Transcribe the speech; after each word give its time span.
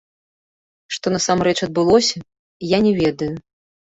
Што 0.95 1.07
насамрэч 1.15 1.53
адбылося, 1.67 2.17
я 2.71 2.79
не 2.89 2.93
ведаю. 3.01 3.31